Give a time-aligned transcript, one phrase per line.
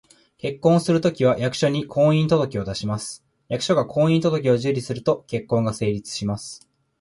[0.39, 3.23] 結婚をするときは、役所に「婚姻届」を出します。
[3.49, 6.67] 役所が「婚姻届」を受理すると、結婚が成立します